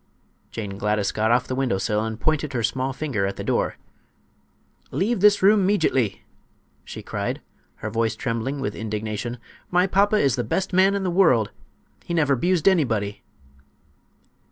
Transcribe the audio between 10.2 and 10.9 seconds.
the best